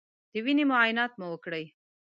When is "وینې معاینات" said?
0.45-1.11